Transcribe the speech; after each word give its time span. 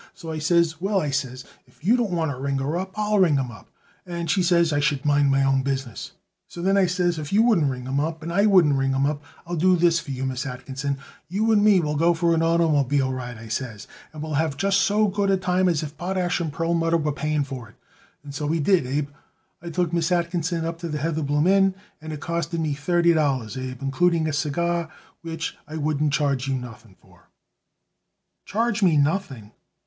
So 0.15 0.31
I 0.31 0.39
says, 0.39 0.81
well, 0.81 0.99
I 0.99 1.11
says, 1.11 1.45
if 1.67 1.85
you 1.85 1.95
don't 1.95 2.09
want 2.09 2.31
to 2.31 2.39
ring 2.39 2.59
'em 2.59 2.71
up 2.73 2.91
I'll 2.95 3.19
ring 3.19 3.37
'em 3.37 3.51
up; 3.51 3.69
and 4.03 4.31
she 4.31 4.41
says 4.41 4.73
I 4.73 4.79
should 4.79 5.05
mind 5.05 5.29
my 5.29 5.43
own 5.43 5.61
business. 5.61 6.13
So 6.47 6.63
then 6.63 6.75
I 6.75 6.87
says, 6.87 7.19
if 7.19 7.31
you 7.31 7.43
wouldn't 7.43 7.69
ring 7.69 7.85
'em 7.85 7.99
up 7.99 8.23
and 8.23 8.33
I 8.33 8.47
wouldn't 8.47 8.73
ring 8.79 8.95
'em 8.95 9.05
up 9.05 9.23
I'll 9.45 9.55
do 9.55 9.75
this 9.77 9.99
for 9.99 10.09
you, 10.09 10.25
Miss 10.25 10.43
Atkinson: 10.43 10.97
You 11.29 11.51
and 11.51 11.63
me 11.63 11.79
will 11.81 11.93
go 11.97 12.15
for 12.15 12.33
an 12.33 12.39
oitermobile 12.41 13.13
ride, 13.15 13.37
I 13.37 13.47
says, 13.47 13.87
and 14.11 14.23
we'll 14.23 14.33
have 14.41 14.57
just 14.57 14.79
so 14.81 15.05
good 15.07 15.29
a 15.29 15.37
time 15.37 15.69
as 15.69 15.83
if 15.83 15.95
Potash 15.95 16.41
& 16.45 16.51
Perlmutter 16.51 16.97
was 16.97 17.13
paying 17.15 17.43
for 17.43 17.69
it. 17.69 17.75
And 18.23 18.33
so 18.33 18.47
we 18.47 18.59
did, 18.59 18.87
Abe. 18.87 19.09
I 19.61 19.69
took 19.69 19.93
Miss 19.93 20.11
Atkinson 20.11 20.65
up 20.65 20.79
to 20.79 20.87
the 20.89 20.97
Heatherbloom 20.97 21.47
Inn, 21.47 21.75
and 22.01 22.11
it 22.11 22.19
costed 22.21 22.59
me 22.59 22.73
thirty 22.73 23.13
dollars, 23.13 23.55
Abe, 23.55 23.83
including 23.83 24.27
a 24.27 24.33
cigar, 24.33 24.89
which 25.21 25.55
I 25.67 25.75
wouldn't 25.77 26.11
charge 26.11 26.47
you 26.47 26.55
nothing 26.55 26.95
for." 26.99 27.29
"Charge 28.45 28.81
me 28.81 28.97
nothing!" 28.97 29.51